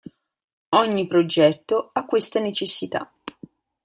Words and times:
Ogni 0.69 1.05
progetto 1.05 1.91
ha 1.93 2.05
questa 2.05 2.39
necessità. 2.39 3.13